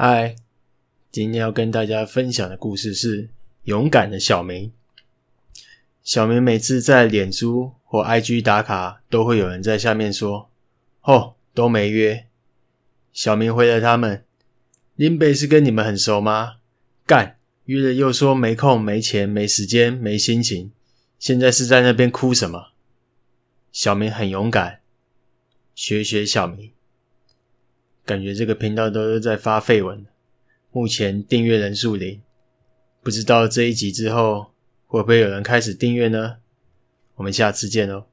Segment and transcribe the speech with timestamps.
[0.00, 0.36] 嗨，
[1.10, 3.30] 今天要跟大家分享的故事是
[3.64, 4.72] 勇敢的小明。
[6.04, 10.50] 小明每次在脸书或 IG 打卡，都会有人在下面说
[11.02, 12.28] ：“哦，都没约。”
[13.12, 14.24] 小明回了他们
[14.94, 16.58] ：“林北是跟你们很熟吗？
[17.04, 20.70] 干约了又说没空、没钱、没时间、没心情，
[21.18, 22.68] 现在是在那边哭什么？”
[23.72, 24.78] 小明很勇敢，
[25.74, 26.70] 学学小明。
[28.08, 30.06] 感觉这个频道都是在发废文，
[30.72, 32.22] 目前订阅人数零，
[33.02, 34.46] 不知道这一集之后
[34.86, 36.36] 会不会有人开始订阅呢？
[37.16, 38.06] 我们下次见哦。